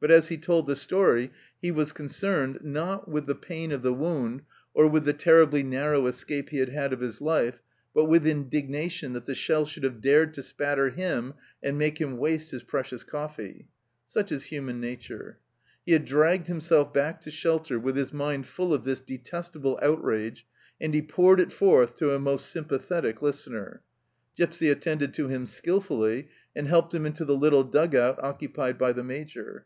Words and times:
But 0.00 0.10
as 0.10 0.26
he 0.26 0.36
told 0.36 0.66
the 0.66 0.74
story 0.74 1.30
he 1.60 1.70
was 1.70 1.92
concerned, 1.92 2.58
not 2.64 3.08
with 3.08 3.26
the 3.26 3.34
I 3.36 3.36
> 3.36 3.36
I 3.36 3.38
a 3.38 3.38
GIPSY 3.38 3.62
AND 3.62 3.70
THE 3.70 3.70
MAJOR 3.70 3.70
89 3.70 3.70
pain 3.70 3.72
of 3.72 3.82
the 3.82 3.92
wound, 4.24 4.42
or 4.74 4.88
with 4.88 5.04
the 5.04 5.12
terribly 5.12 5.62
narrow 5.62 6.06
escape 6.08 6.48
he 6.48 6.58
had 6.58 6.70
had 6.70 6.92
of 6.92 6.98
his 6.98 7.20
life, 7.20 7.62
but 7.94 8.06
with 8.06 8.26
indignation 8.26 9.12
that 9.12 9.26
the 9.26 9.36
shell 9.36 9.64
should 9.64 9.84
have 9.84 10.00
dared 10.00 10.34
to 10.34 10.42
spatter 10.42 10.90
him 10.90 11.34
and 11.62 11.78
make 11.78 12.00
him 12.00 12.16
waste 12.18 12.50
his 12.50 12.64
precious 12.64 13.04
coffee! 13.04 13.68
Such 14.08 14.32
is 14.32 14.46
human 14.46 14.80
nature! 14.80 15.38
He 15.86 15.92
had 15.92 16.04
dragged 16.04 16.48
himself 16.48 16.92
back 16.92 17.20
to 17.20 17.30
shelter 17.30 17.78
with 17.78 17.94
his 17.94 18.12
mind 18.12 18.48
full 18.48 18.74
of 18.74 18.82
this 18.82 18.98
detestable 18.98 19.78
out 19.80 20.02
rage, 20.02 20.44
and 20.80 20.92
he 20.94 21.00
poured 21.02 21.38
it 21.38 21.52
forth 21.52 21.94
to 21.98 22.10
a 22.12 22.18
most 22.18 22.46
sympathetic 22.46 23.22
listener. 23.22 23.82
Gipsy 24.36 24.68
attended 24.68 25.14
to 25.14 25.28
him 25.28 25.46
skilfully, 25.46 26.26
and 26.56 26.66
helped 26.66 26.92
him 26.92 27.06
into 27.06 27.24
the 27.24 27.36
little 27.36 27.62
dug 27.62 27.94
out 27.94 28.20
occupied 28.20 28.76
by 28.78 28.92
the 28.92 29.04
Major. 29.04 29.60